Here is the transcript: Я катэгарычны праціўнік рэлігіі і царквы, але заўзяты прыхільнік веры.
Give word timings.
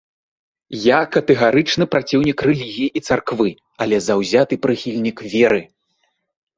Я 0.85 0.99
катэгарычны 1.15 1.85
праціўнік 1.97 2.39
рэлігіі 2.51 2.89
і 2.89 2.99
царквы, 3.11 3.49
але 3.87 4.03
заўзяты 4.09 4.63
прыхільнік 4.69 5.17
веры. 5.39 5.61